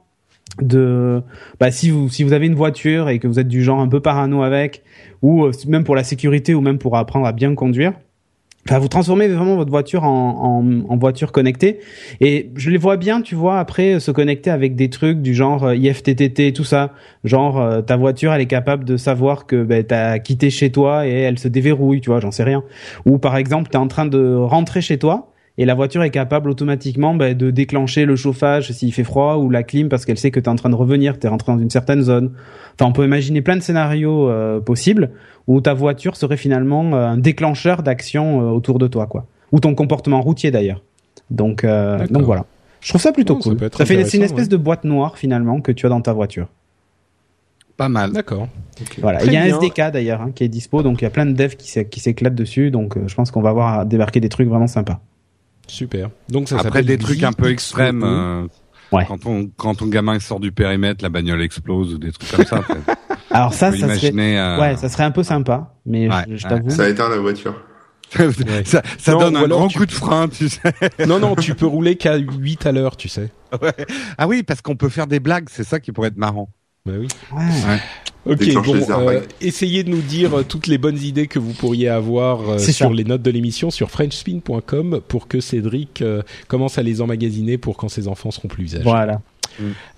[0.61, 1.23] de,
[1.59, 3.89] bah, si vous si vous avez une voiture et que vous êtes du genre un
[3.89, 4.83] peu parano avec,
[5.23, 7.93] ou euh, même pour la sécurité ou même pour apprendre à bien conduire.
[8.69, 11.81] Enfin, vous transformez vraiment votre voiture en, en, en voiture connectée.
[12.21, 15.35] Et je les vois bien, tu vois, après euh, se connecter avec des trucs du
[15.35, 16.93] genre euh, IFTTT tout ça.
[17.25, 21.07] Genre, euh, ta voiture, elle est capable de savoir que ben, t'as quitté chez toi
[21.07, 22.63] et elle se déverrouille, tu vois, j'en sais rien.
[23.07, 25.30] Ou par exemple, t'es en train de rentrer chez toi
[25.61, 29.51] et la voiture est capable automatiquement ben, de déclencher le chauffage s'il fait froid ou
[29.51, 31.71] la clim parce qu'elle sait que t'es en train de revenir, t'es rentré dans une
[31.71, 32.33] certaine zone.
[32.75, 35.11] Enfin, on peut imaginer plein de scénarios euh, possibles
[35.47, 39.27] où ta voiture serait finalement euh, un déclencheur d'action euh, autour de toi, quoi.
[39.53, 40.83] Ou ton comportement routier d'ailleurs.
[41.31, 42.45] Donc, euh, donc voilà.
[42.81, 43.57] Je trouve ça plutôt ça cool.
[43.59, 44.49] peut être Ça fait c'est une espèce ouais.
[44.49, 46.49] de boîte noire finalement que tu as dans ta voiture.
[47.77, 48.13] Pas mal.
[48.13, 48.49] D'accord.
[49.01, 49.23] Voilà.
[49.25, 49.59] Il y a un bien.
[49.61, 51.87] SDK d'ailleurs hein, qui est dispo, donc il y a plein de devs qui s'é-
[51.89, 52.71] qui s'éclatent dessus.
[52.71, 55.01] Donc euh, je pense qu'on va voir débarquer des trucs vraiment sympas.
[55.71, 56.11] Super.
[56.29, 58.03] Donc ça Après des trucs un peu extrêmes.
[58.05, 58.47] euh,
[58.93, 59.05] Ouais.
[59.07, 62.45] Quand on quand ton gamin sort du périmètre, la bagnole explose ou des trucs comme
[62.45, 62.65] ça.
[63.31, 66.35] Alors ça, ça serait, imaginer, euh, ouais, ça serait un peu sympa, mais Ouais, je,
[66.37, 66.51] je ouais.
[66.57, 66.71] t'avoue.
[66.71, 67.55] Ça éteint la voiture.
[68.65, 70.61] ça, ça Non, donne un grand tu- coup de frein, tu sais.
[71.07, 73.31] Non, non, tu peux rouler qu'à 8 à l'heure, tu sais.
[74.19, 76.49] Ah oui, parce qu'on peut faire des blagues, c'est ça qui pourrait être marrant.
[76.91, 77.09] Bah oui.
[77.69, 77.81] Ouais.
[78.27, 82.51] Ok, bon, euh, essayez de nous dire toutes les bonnes idées que vous pourriez avoir
[82.51, 82.91] euh, sur ça.
[82.91, 87.79] les notes de l'émission sur frenchspin.com pour que Cédric euh, commence à les emmagasiner pour
[87.79, 88.85] quand ses enfants seront plus âgés.
[88.85, 89.23] Voilà.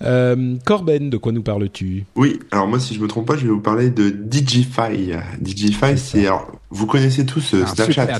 [0.01, 2.05] Euh, Corben, de quoi nous parles-tu?
[2.15, 5.11] Oui, alors moi, si je me trompe pas, je vais vous parler de Digify.
[5.39, 8.19] Digify, c'est, alors, vous connaissez tous euh, Snapchat.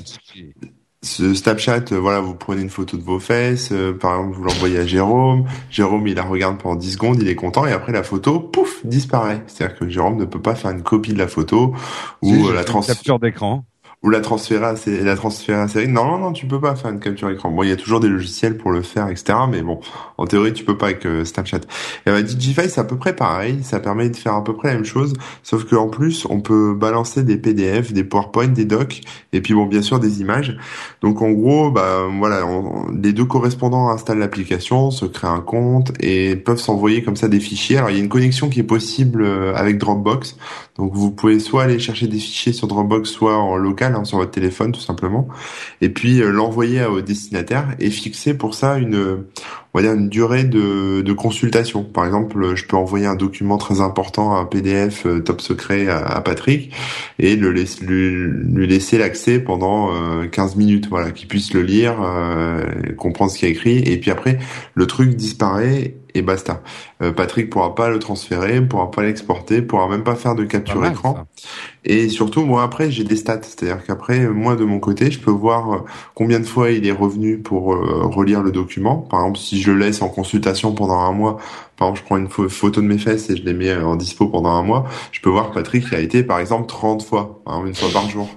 [1.03, 4.43] Ce Snapchat, euh, voilà, vous prenez une photo de vos fesses, euh, par exemple, vous
[4.45, 5.43] l'envoyez à Jérôme.
[5.69, 8.85] Jérôme, il la regarde pendant 10 secondes, il est content, et après la photo, pouf,
[8.85, 9.43] disparaît.
[9.47, 11.75] C'est-à-dire que Jérôme ne peut pas faire une copie de la photo
[12.21, 13.65] ou euh, la trans une capture d'écran.
[14.03, 15.87] Ou la transférer à la transférer à série.
[15.87, 17.49] Non, non, non, tu peux pas faire une capture écran.
[17.51, 19.33] Bon, il y a toujours des logiciels pour le faire, etc.
[19.49, 19.79] Mais bon,
[20.17, 21.61] en théorie, tu peux pas avec euh, Snapchat.
[22.05, 23.59] Et bah, Digify, c'est à peu près pareil.
[23.63, 26.41] Ça permet de faire à peu près la même chose, sauf que en plus, on
[26.41, 30.57] peut balancer des PDF, des PowerPoint, des docs, et puis bon, bien sûr, des images.
[31.01, 35.93] Donc en gros, bah voilà, on- les deux correspondants installent l'application, se créent un compte
[36.01, 37.77] et peuvent s'envoyer comme ça des fichiers.
[37.77, 40.35] Alors il y a une connexion qui est possible euh, avec Dropbox.
[40.77, 44.17] Donc vous pouvez soit aller chercher des fichiers sur Dropbox, soit en local hein, sur
[44.17, 45.27] votre téléphone tout simplement,
[45.81, 49.29] et puis euh, l'envoyer au destinataire et fixer pour ça une, euh,
[49.73, 51.83] on va dire une durée de, de consultation.
[51.83, 55.87] Par exemple, euh, je peux envoyer un document très important, un PDF euh, top secret
[55.87, 56.71] à, à Patrick
[57.19, 61.61] et le laisse- lui, lui laisser l'accès pendant euh, 15 minutes, voilà, qu'il puisse le
[61.61, 62.63] lire, euh,
[62.97, 64.39] comprendre ce qu'il y a écrit, et puis après
[64.73, 66.61] le truc disparaît et basta.
[67.01, 70.79] Euh, Patrick pourra pas le transférer, pourra pas l'exporter, pourra même pas faire de capture
[70.79, 71.15] mal, écran.
[71.15, 71.25] ça.
[71.85, 75.31] Et surtout, moi après, j'ai des stats, c'est-à-dire qu'après, moi de mon côté, je peux
[75.31, 75.77] voir euh,
[76.15, 78.97] combien de fois il est revenu pour euh, relire le document.
[78.97, 81.37] Par exemple, si je le laisse en consultation pendant un mois,
[81.77, 83.95] par exemple, je prends une pho- photo de mes fesses et je les mets en
[83.95, 87.41] dispo pendant un mois, je peux voir Patrick il a été par exemple 30 fois,
[87.45, 88.29] hein, une fois par jour.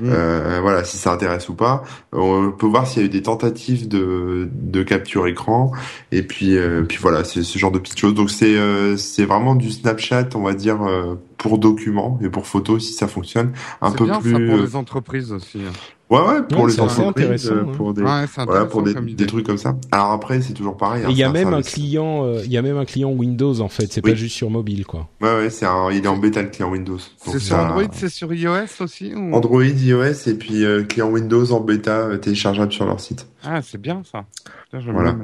[0.00, 0.10] Mm.
[0.12, 1.82] Euh, voilà, si ça intéresse ou pas.
[2.12, 5.72] On peut voir s'il y a eu des tentatives de, de capture écran.
[6.10, 8.14] Et puis, euh, puis voilà, c'est ce genre de petites choses.
[8.14, 12.46] Donc c'est euh, c'est vraiment du Snapchat, on va dire, euh, pour documents et pour
[12.46, 13.52] photos si ça fonctionne.
[13.80, 14.32] Un peu bien, plus.
[14.32, 15.58] Ça pour les entreprises aussi.
[15.58, 15.72] hein.
[16.08, 17.72] Ouais, ouais, pour Ouais, les entreprises, intéressant, euh, hein.
[17.74, 19.26] pour des, Ouais, c'est voilà, pour intéressant des, comme des idée.
[19.26, 19.76] trucs comme ça.
[19.90, 21.04] Alors après, c'est toujours pareil.
[21.04, 23.60] hein, il y a même un client, euh, il y a même un client Windows
[23.60, 23.90] en fait.
[23.90, 24.10] C'est Oui.
[24.12, 25.08] pas juste sur mobile quoi.
[25.22, 26.98] Ouais, ouais, c'est un, il est en bêta le client Windows.
[27.16, 29.34] C'est sur ça- Android, c'est sur iOS aussi ou...
[29.34, 33.26] Android, iOS et puis euh, client Windows en bêta euh, téléchargeable sur leur site.
[33.42, 34.24] Ah, c'est bien ça.
[34.70, 35.16] Putain, Voilà.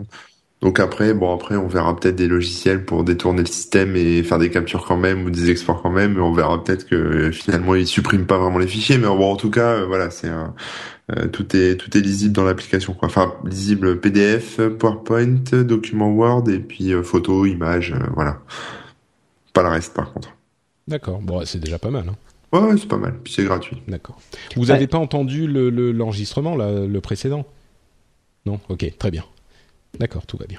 [0.60, 0.66] Le.
[0.66, 4.38] Donc après, bon après, on verra peut-être des logiciels pour détourner le système et faire
[4.38, 6.14] des captures quand même ou des exports quand même.
[6.14, 8.98] Mais on verra peut-être que euh, finalement ils suppriment pas vraiment les fichiers.
[8.98, 10.54] Mais bon, en tout cas, euh, voilà, c'est un,
[11.16, 13.06] euh, tout est tout est lisible dans l'application quoi.
[13.06, 18.38] Enfin lisible PDF, PowerPoint, document Word et puis euh, photo, image, euh, voilà.
[19.52, 20.30] Pas le reste par contre.
[20.88, 21.20] D'accord.
[21.20, 22.06] Bon, c'est déjà pas mal.
[22.08, 22.16] Hein.
[22.52, 23.14] Ouais, ouais, c'est pas mal.
[23.22, 23.82] Puis c'est gratuit.
[23.88, 24.18] D'accord.
[24.56, 24.70] Vous Ouais.
[24.76, 27.46] avez pas entendu le le- l'enregistrement là, le précédent?
[28.46, 28.58] Non?
[28.68, 29.24] Ok, très bien.
[29.98, 30.59] D'accord, tout va bien.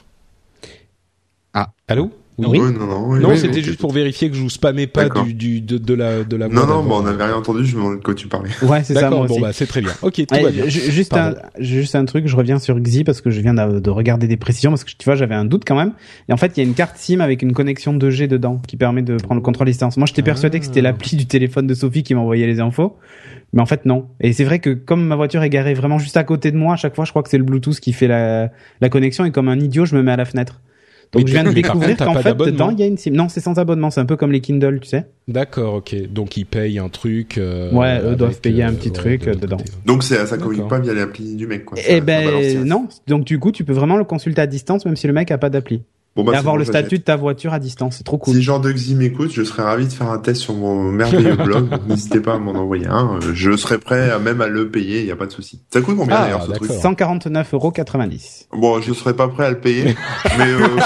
[1.54, 1.72] Ah.
[1.88, 2.12] Allô?
[2.38, 2.58] Oui.
[2.58, 3.10] Non, non.
[3.10, 5.60] oui, Non, oui, c'était oui, juste pour vérifier que je vous spammais pas du, du
[5.60, 6.48] de, de la de la.
[6.48, 7.66] Non, non, bon, on n'avait rien entendu.
[7.66, 8.50] Je me demandais de quoi tu parlais.
[8.62, 9.18] Ouais, c'est ça, D'accord.
[9.20, 9.42] moi Bon aussi.
[9.42, 9.92] bah c'est très bien.
[10.04, 10.66] Ok, tout Ouais, va bien.
[10.70, 13.82] ju- juste un, juste un truc, je reviens sur Xi parce que je viens de,
[13.82, 15.92] de regarder des précisions parce que tu vois, j'avais un doute quand même.
[16.30, 18.78] Et en fait, il y a une carte SIM avec une connexion 2G dedans qui
[18.78, 19.98] permet de prendre le contrôle à distance.
[19.98, 20.84] Moi, j'étais persuadé que c'était Ah.
[20.84, 22.96] l'appli du téléphone de Sophie qui m'envoyait les infos.
[23.54, 24.08] Mais en fait, non.
[24.22, 26.74] Et c'est vrai que comme ma voiture est garée vraiment juste à côté de moi,
[26.74, 29.32] à chaque fois, je crois que c'est le Bluetooth qui fait la, la connexion et
[29.32, 30.62] comme un idiot, je me mets à la fenêtre.
[31.12, 33.10] Donc Mais je viens de découvrir qu'en fait, dedans, il y a une SIM.
[33.14, 33.90] Non, c'est sans abonnement.
[33.90, 35.08] C'est un peu comme les Kindle, tu sais.
[35.28, 35.96] D'accord, ok.
[36.12, 37.40] Donc ils payent un truc.
[37.40, 39.58] euh, Ouais, eux avec, doivent payer un euh, petit ouais, truc, de euh, dedans.
[39.58, 39.72] côté.
[39.88, 41.80] Donc c'est ça communique pas via l'appli du mec quoi.
[41.88, 42.88] Eh ben non.
[43.08, 45.40] Donc du coup, tu peux vraiment le consulter à distance, même si le mec a
[45.40, 45.82] pas d'appli.
[46.24, 48.36] Bon, bah, bon, le statut de ta voiture à distance, c'est trop cool.
[48.36, 51.36] Si Jean de Xi m'écoute, je serais ravi de faire un test sur mon merveilleux
[51.44, 51.68] blog.
[51.88, 53.16] N'hésitez pas à m'en envoyer un.
[53.22, 55.62] Euh, Je serais prêt à même à le payer, il y a pas de souci.
[55.74, 57.74] Ça coûte combien Ah, d'ailleurs ce truc 149,90 euros.
[58.62, 59.96] Bon, je serais pas prêt à le payer,
[60.38, 60.82] mais euh, ouais,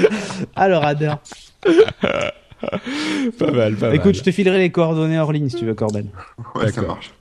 [0.00, 0.06] je.
[0.56, 1.12] Alors, Ader.
[3.38, 4.14] Pas mal, pas Écoute, mal.
[4.14, 6.06] je te filerai les coordonnées hors ligne si tu veux, Corben.
[6.54, 7.12] Ouais, ça marche.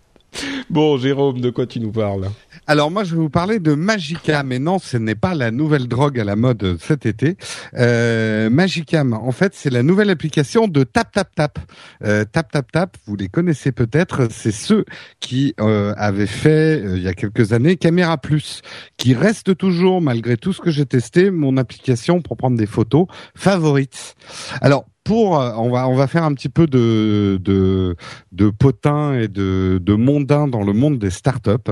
[0.70, 2.30] Bon, Jérôme, de quoi tu nous parles?
[2.66, 5.88] Alors moi, je vais vous parler de Magicam, mais non, ce n'est pas la nouvelle
[5.88, 7.36] drogue à la mode cet été.
[7.74, 11.60] Euh, Magicam, en fait, c'est la nouvelle application de Tap Tap Tap.
[12.04, 14.86] Euh, Tap Tap Tap, vous les connaissez peut-être, c'est ceux
[15.20, 18.62] qui euh, avaient fait euh, il y a quelques années Caméra Plus,
[18.96, 23.08] qui reste toujours, malgré tout ce que j'ai testé, mon application pour prendre des photos
[23.36, 24.16] favorite.
[24.62, 27.96] Alors pour, euh, on va on va faire un petit peu de de
[28.32, 31.72] de potin et de de mondain dans le monde des startups.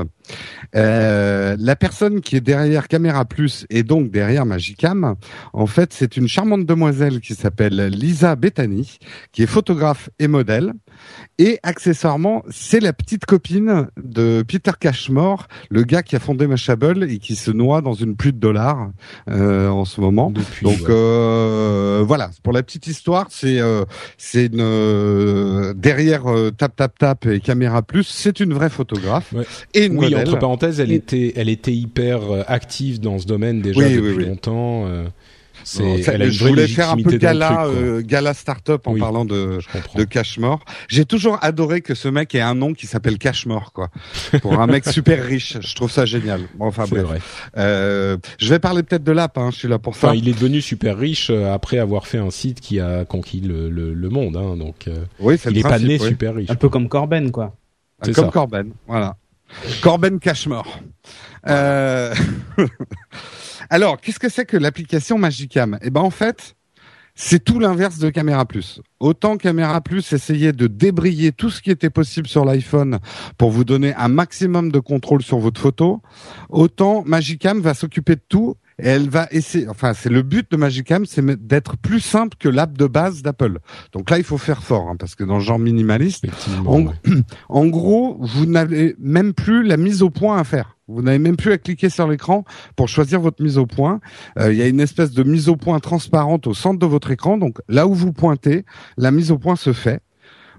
[0.75, 5.15] Euh, la personne qui est derrière Caméra Plus et donc derrière Magicam,
[5.53, 8.99] en fait, c'est une charmante demoiselle qui s'appelle Lisa Bethany,
[9.31, 10.73] qui est photographe et modèle.
[11.37, 17.03] Et accessoirement, c'est la petite copine de Peter Cashmore, le gars qui a fondé Mashable
[17.09, 18.89] et qui se noie dans une pluie de dollars
[19.29, 20.31] euh, en ce moment.
[20.31, 20.65] Depuis.
[20.65, 20.87] Donc ouais.
[20.89, 23.83] euh, voilà, pour la petite histoire, c'est euh,
[24.17, 29.31] c'est une euh, derrière euh, Tap Tap Tap et Caméra Plus, c'est une vraie photographe
[29.33, 29.43] Ouais.
[29.73, 30.27] et une oui, modèle.
[30.27, 33.93] entre parenthèses, elle Et- était, elle était hyper euh, active dans ce domaine déjà Oui,
[33.95, 34.25] depuis oui.
[34.25, 34.85] longtemps.
[35.71, 38.01] C'est, Non, ça- elle a une je vraie voulais faire un peu gala, truc, euh,
[38.01, 38.99] gala startup en Oui.
[38.99, 39.99] parlant de Je comprends.
[39.99, 40.63] de Cashmore.
[40.87, 43.89] J'ai toujours adoré que ce mec ait un nom qui s'appelle Cashmore, quoi.
[44.41, 46.41] Pour un mec super riche, je trouve ça génial.
[46.55, 47.03] Bon, enfin bref.
[47.03, 47.19] vrai.
[47.57, 49.37] Euh, je vais parler peut-être de l'app.
[49.37, 50.07] Hein, je suis là pour ça.
[50.07, 53.41] Enfin, il est devenu super riche euh, après avoir fait un site qui a conquis
[53.41, 54.37] le, le, le monde.
[54.37, 56.07] Hein, donc, euh, oui, c'est il le est pas né oui.
[56.07, 56.49] super riche.
[56.49, 57.55] Un peu comme Corben, quoi.
[58.01, 58.31] c'est Comme ça.
[58.31, 59.15] Corben, voilà.
[59.81, 60.79] Corben Cashmore.
[61.47, 62.13] Euh...
[63.69, 65.77] Alors, qu'est-ce que c'est que l'application Magicam?
[65.83, 66.55] Eh ben, en fait,
[67.13, 68.81] c'est tout l'inverse de Caméra Plus.
[68.99, 72.99] Autant Caméra Plus essayait de débrayer tout ce qui était possible sur l'iPhone
[73.37, 76.01] pour vous donner un maximum de contrôle sur votre photo,
[76.49, 80.57] autant Magicam va s'occuper de tout et elle va essayer, enfin, c'est le but de
[80.57, 83.59] Magicam, c'est d'être plus simple que l'app de base d'Apple.
[83.91, 86.25] Donc là, il faut faire fort, hein, parce que dans le genre minimaliste,
[87.49, 90.77] en gros, vous n'avez même plus la mise au point à faire.
[90.89, 92.43] Vous n'avez même plus à cliquer sur l'écran
[92.75, 93.99] pour choisir votre mise au point.
[94.39, 97.11] Euh, Il y a une espèce de mise au point transparente au centre de votre
[97.11, 97.37] écran.
[97.37, 98.65] Donc là où vous pointez,
[98.97, 100.01] la mise au point se fait.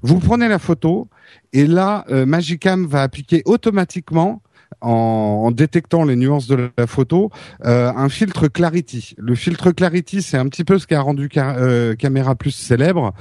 [0.02, 1.08] Vous prenez la photo
[1.52, 4.40] et là, euh, Magicam va appliquer automatiquement
[4.80, 7.30] en, en détectant les nuances de la photo
[7.64, 9.14] euh, un filtre Clarity.
[9.18, 13.12] Le filtre Clarity, c'est un petit peu ce qui a rendu euh, Caméra Plus célèbre.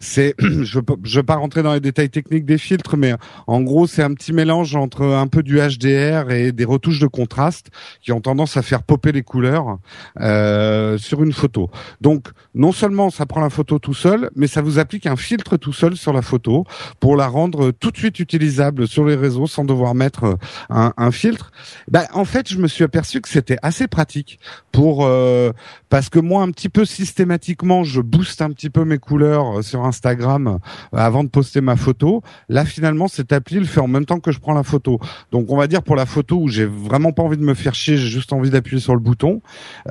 [0.00, 3.14] C'est, je je vais pas rentrer dans les détails techniques des filtres, mais
[3.46, 7.06] en gros, c'est un petit mélange entre un peu du HDR et des retouches de
[7.06, 7.68] contraste
[8.02, 9.78] qui ont tendance à faire popper les couleurs
[10.20, 11.70] euh, sur une photo.
[12.00, 15.56] Donc, non seulement ça prend la photo tout seul, mais ça vous applique un filtre
[15.56, 16.64] tout seul sur la photo
[17.00, 20.36] pour la rendre tout de suite utilisable sur les réseaux sans devoir mettre
[20.70, 21.52] un, un filtre.
[21.90, 24.38] Ben, en fait, je me suis aperçu que c'était assez pratique
[24.72, 25.52] pour euh,
[25.88, 29.84] parce que moi, un petit peu systématiquement, je booste un petit peu mes couleurs sur
[29.84, 30.58] Instagram
[30.94, 32.22] euh, avant de poster ma photo.
[32.48, 34.98] Là, finalement, cette appli le fait en même temps que je prends la photo.
[35.32, 37.74] Donc, on va dire pour la photo où j'ai vraiment pas envie de me faire
[37.74, 39.42] chier, j'ai juste envie d'appuyer sur le bouton.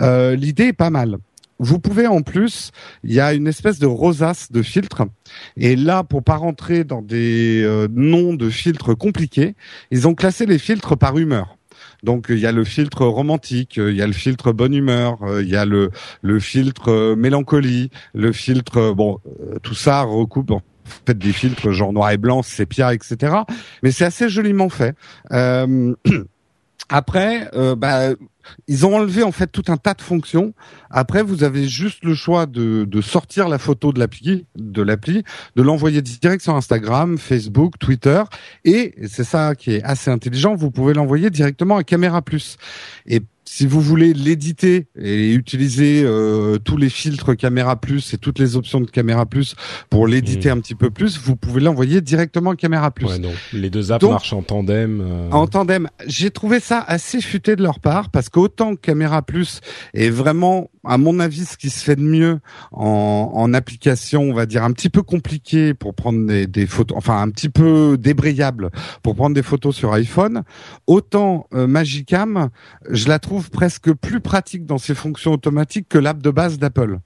[0.02, 1.18] Euh, L'idée est pas mal.
[1.60, 2.72] Vous pouvez en plus,
[3.04, 5.04] il y a une espèce de rosace de filtre.
[5.58, 9.56] Et là, pour pas rentrer dans des euh, noms de filtres compliqués,
[9.92, 11.58] ils ont classé les filtres par humeur.
[12.04, 15.50] Donc il y a le filtre romantique, il y a le filtre bonne humeur, il
[15.50, 15.90] y a le
[16.22, 19.20] le filtre mélancolie, le filtre bon
[19.64, 20.52] tout ça recoupe
[21.06, 23.36] fait des filtres genre noir et blanc, sépia, etc.
[23.84, 24.96] Mais c'est assez joliment fait.
[25.32, 25.94] Euh,
[26.90, 28.10] après, euh, bah,
[28.68, 30.54] ils ont enlevé en fait tout un tas de fonctions.
[30.90, 35.24] Après, vous avez juste le choix de, de sortir la photo de l'appli, de l'appli,
[35.56, 38.24] de l'envoyer direct sur Instagram, Facebook, Twitter,
[38.64, 40.56] et c'est ça qui est assez intelligent.
[40.56, 42.58] Vous pouvez l'envoyer directement à Caméra Plus.
[43.06, 48.40] Et si vous voulez l'éditer et utiliser euh, tous les filtres Caméra Plus et toutes
[48.40, 49.56] les options de Caméra Plus
[49.90, 50.58] pour l'éditer Mmh.
[50.58, 53.06] un petit peu plus, vous pouvez l'envoyer directement à Caméra Plus.
[53.06, 53.32] Ouais, non.
[53.54, 55.00] Les deux apps Donc- marchent en tandem.
[55.02, 59.62] euh, En tandem, j'ai trouvé ça assez futé de leur part parce qu'autant Caméra Plus
[59.94, 62.40] est vraiment, à mon avis, ce qui se fait de mieux
[62.72, 66.98] en, en application, on va dire un petit peu compliqué pour prendre des, des photos,
[66.98, 68.72] enfin un petit peu débrayable
[69.04, 70.44] pour prendre des photos sur iPhone,
[70.88, 72.50] autant euh, Magicam,
[72.90, 77.00] je la trouve presque plus pratique dans ses fonctions automatiques que l'app de base d'Apple.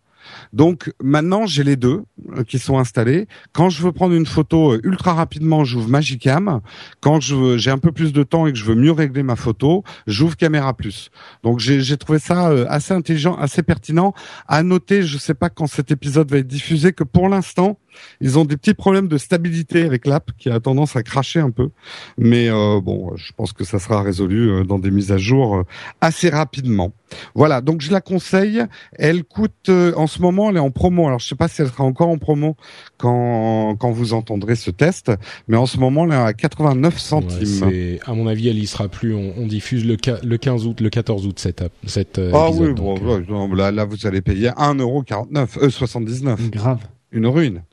[0.54, 2.04] Donc maintenant j'ai les deux
[2.38, 3.28] euh, qui sont installés.
[3.54, 6.62] Quand je veux prendre une photo euh, ultra rapidement, j'ouvre Magicam.
[7.02, 9.84] Quand j'ai un peu plus de temps et que je veux mieux régler ma photo,
[10.08, 11.10] j'ouvre Caméra Plus.
[11.44, 14.14] Donc j'ai trouvé ça euh, assez intelligent, assez pertinent.
[14.48, 17.78] À noter, je sais pas quand cet épisode va être diffusé, que pour l'instant
[18.22, 21.52] ils ont des petits problèmes de stabilité avec l'app qui a tendance à cracher un
[21.52, 21.70] peu.
[22.18, 25.56] Mais euh, bon, je pense que ça sera résolu euh, dans des mises à jour
[25.58, 25.64] euh,
[26.02, 26.92] assez rapidement.
[27.34, 28.64] Voilà, donc je la conseille.
[28.94, 31.08] Elle coûte euh, en ce moment, elle est en promo.
[31.08, 32.56] Alors je sais pas si elle sera encore en promo
[32.98, 35.12] quand quand vous entendrez ce test,
[35.48, 37.46] mais en ce moment elle est à 89 ouais, centimes.
[37.46, 39.14] c'est- à mon avis, elle y sera plus.
[39.16, 42.32] On, on diffuse le, qua- le 15 août, le 14 août cette, app- cette euh,
[42.34, 46.50] Ah épisode, oui, donc, bon, euh, ouais, là, là vous allez payer 1,49€, euh, 79.
[46.52, 46.80] Grave.
[47.12, 47.64] une ruine.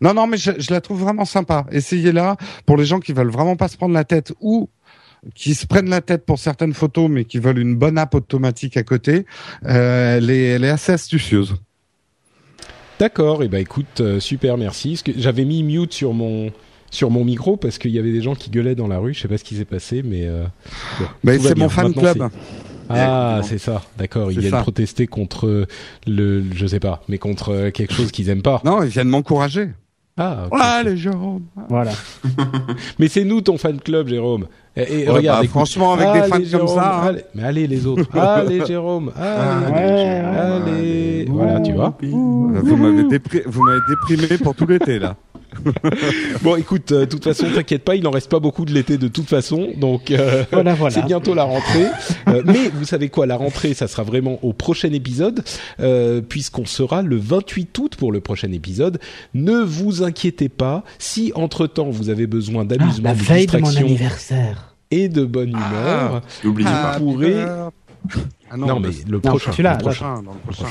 [0.00, 1.66] Non, non, mais je, je la trouve vraiment sympa.
[1.70, 4.68] Essayez-la pour les gens qui veulent vraiment pas se prendre la tête ou
[5.34, 8.76] qui se prennent la tête pour certaines photos, mais qui veulent une bonne app automatique
[8.76, 9.26] à côté.
[9.64, 11.56] Euh, elle, est, elle est assez astucieuse.
[12.98, 15.00] D'accord, et bah écoute, euh, super, merci.
[15.16, 16.50] J'avais mis mute sur mon
[16.90, 19.12] sur mon micro parce qu'il y avait des gens qui gueulaient dans la rue.
[19.12, 20.46] Je sais pas ce qui s'est passé, mais euh,
[21.22, 22.30] bon, va c'est mon fan club.
[22.90, 24.30] Ah c'est ça, d'accord.
[24.32, 24.60] Ils viennent ça.
[24.62, 25.66] protester contre
[26.06, 28.60] le, je sais pas, mais contre euh, quelque chose qu'ils aiment pas.
[28.64, 29.70] Non, ils viennent m'encourager.
[30.18, 30.58] Ah, ok.
[30.58, 31.40] Ah, les gens.
[31.68, 31.92] Voilà.
[32.98, 34.46] mais c'est nous ton fan club, Jérôme.
[34.74, 37.06] Et, et Ouais, regarde, bah, franchement, avec des fans comme Jérôme, ça, hein.
[37.08, 37.24] allez.
[37.34, 38.04] mais allez les autres.
[38.18, 41.24] allez Jérôme, allez, Ouais, allez.
[41.28, 41.96] Voilà, tu vois.
[42.02, 45.16] Vous m'avez dépri- vous m'avez déprimé pour tout l'été là.
[46.42, 48.98] Bon, écoute, euh, de toute façon, t'inquiète pas, il en reste pas beaucoup de l'été
[48.98, 50.94] de toute façon, donc euh, Voilà, voilà.
[50.94, 51.86] c'est bientôt la rentrée.
[52.28, 55.44] Euh, mais vous savez quoi, la rentrée, ça sera vraiment au prochain épisode,
[55.80, 58.98] euh, puisqu'on sera le 28 août pour le prochain épisode.
[59.34, 63.46] Ne vous inquiétez pas, si entre temps vous avez besoin Ah, d'amusement, la de veille
[63.46, 64.74] de mon distraction anniversaire.
[64.90, 66.92] et de bonne humeur, N'oubliez Ah.
[66.92, 66.98] pas.
[66.98, 67.44] pourrez-
[68.50, 70.66] Ah non, mais le Non, prochain, le prochain, dans le prochain.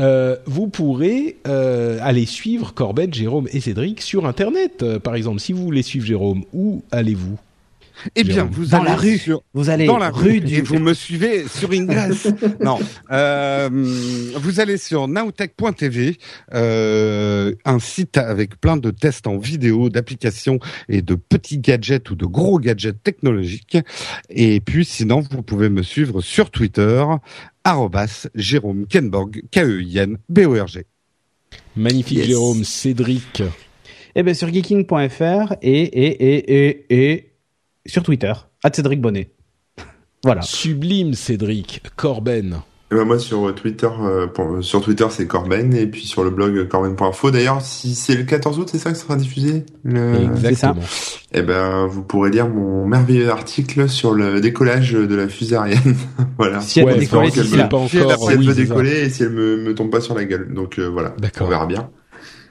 [0.00, 4.82] Euh, vous pourrez euh, aller suivre Corben, Jérôme et Cédric sur Internet.
[4.82, 7.38] Euh, par exemple, si vous voulez suivre Jérôme, où allez-vous?
[8.16, 8.50] Eh bien, Jérôme.
[8.52, 9.18] vous Dans allez la rue.
[9.18, 12.28] sur Vous allez dans la rue, rue et du vous me suivez sur Ingress.
[12.60, 12.78] non,
[13.10, 13.68] euh,
[14.36, 16.16] vous allez sur nowtech.tv,
[16.54, 20.58] euh, un site avec plein de tests en vidéo, d'applications
[20.88, 23.78] et de petits gadgets ou de gros gadgets technologiques.
[24.30, 27.04] Et puis, sinon, vous pouvez me suivre sur Twitter,
[27.64, 30.86] arrobas Jérôme Kenborg, K-E-I-N-B-O-R-G.
[31.76, 32.26] Magnifique Yes.
[32.28, 33.42] Jérôme, Cédric.
[34.14, 37.32] Eh ben sur geeking.fr et et et et et
[37.86, 39.30] sur Twitter, à Cédric Bonnet.
[40.24, 40.42] Voilà.
[40.42, 42.60] Sublime Cédric, Corben.
[42.92, 46.30] Eh ben, moi sur Twitter, euh, pour- sur Twitter c'est Corben et puis sur le
[46.30, 47.30] blog corben.info.
[47.30, 49.64] D'ailleurs, si c'est le 14 août, c'est ça que ça sera diffusé.
[49.84, 50.24] Le...
[50.24, 50.74] Exactement.
[51.32, 55.78] Eh ben, vous pourrez lire mon merveilleux article sur le décollage de la fusée Ariane.
[56.36, 56.60] voilà.
[56.60, 57.28] Si elle Ouais, peut décoller là.
[57.68, 58.18] pas Si elle, encore.
[58.18, 58.54] si elle oui, ça.
[58.54, 60.52] décoller et si elle me, me tombe pas sur la gueule.
[60.52, 61.46] Donc euh, voilà, D'accord.
[61.46, 61.90] on verra bien.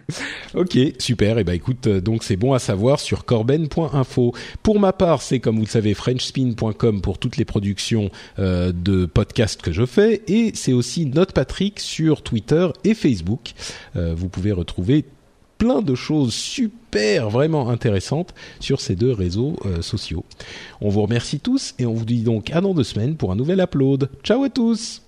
[0.56, 1.38] Ok, super.
[1.38, 4.34] Et ben écoute, euh, donc c'est bon à savoir sur corben.info.
[4.64, 9.06] Pour ma part, c'est comme vous le savez frenchspin.com pour toutes les productions euh, de
[9.06, 13.52] podcasts que je fais, et c'est aussi Note Patrick sur Twitter et Facebook.
[13.96, 15.06] Euh, vous pouvez retrouver
[15.58, 20.24] plein de choses super vraiment intéressantes sur ces deux réseaux sociaux.
[20.80, 23.36] On vous remercie tous et on vous dit donc à dans deux semaines pour un
[23.36, 24.10] nouvel upload.
[24.24, 25.02] Ciao à tous.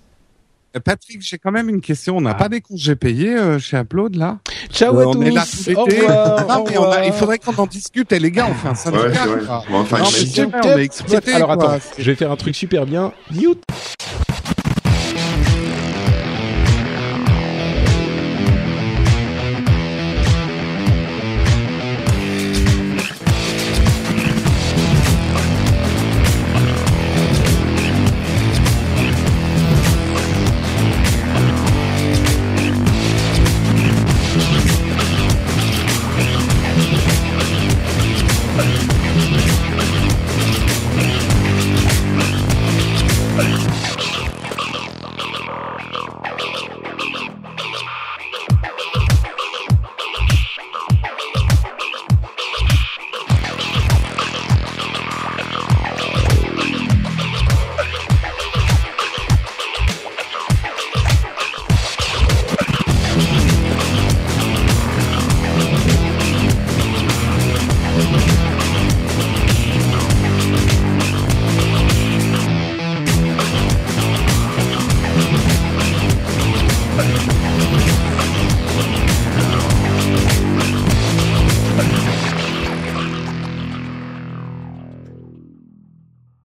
[0.74, 2.16] Euh, Patrick, j'ai quand même une question.
[2.16, 2.34] On n'a Ah.
[2.34, 4.38] pas des congés payés euh, chez Upload là?
[4.70, 5.22] Ciao Euh, à On tous.
[5.22, 6.46] est là tout Au revoir.
[6.48, 8.10] Non, au mais on a- il faudrait qu'on en discute.
[8.12, 9.02] Et les gars, on fait un syndicat.
[9.04, 9.40] Ouais, c'est vrai.
[9.46, 9.64] quoi.
[9.70, 11.74] On va faire Non, mais vrai, on est exploité, Alors quoi.
[11.74, 13.12] attends, je vais faire un truc super bien.
[13.32, 13.62] Mute.